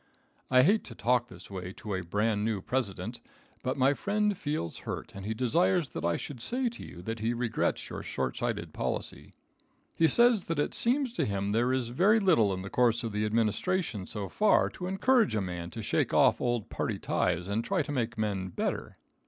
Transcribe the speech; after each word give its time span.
I 0.49 0.63
hate 0.63 0.83
to 0.85 0.95
talk 0.95 1.27
this 1.27 1.51
way 1.51 1.73
to 1.73 1.93
a 1.93 2.01
bran 2.03 2.43
new 2.43 2.59
President, 2.59 3.21
but 3.61 3.77
my 3.77 3.93
friend 3.93 4.35
feels 4.35 4.79
hurt 4.79 5.11
and 5.13 5.27
he 5.27 5.35
desires 5.35 5.89
that 5.89 6.03
I 6.03 6.17
should 6.17 6.41
say 6.41 6.69
to 6.69 6.83
you 6.83 7.03
that 7.03 7.19
he 7.19 7.35
regrets 7.35 7.87
your 7.87 8.01
short 8.01 8.35
sighted 8.35 8.73
policy. 8.73 9.31
He 9.99 10.07
says 10.07 10.45
that 10.45 10.57
it 10.57 10.73
seems 10.73 11.13
to 11.13 11.25
him 11.25 11.51
there 11.51 11.71
is 11.71 11.89
very 11.89 12.19
little 12.19 12.51
in 12.51 12.63
the 12.63 12.69
course 12.71 13.03
of 13.03 13.11
the 13.11 13.25
administration 13.27 14.07
so 14.07 14.27
far 14.27 14.71
to 14.71 14.87
encourage 14.87 15.35
a 15.35 15.39
man 15.41 15.69
to 15.69 15.83
shake 15.83 16.15
off 16.15 16.41
old 16.41 16.69
party 16.71 16.97
ties 16.97 17.47
and 17.47 17.63
try 17.63 17.83
to 17.83 17.91
make 17.91 18.17
men 18.17 18.47
better. 18.47 18.97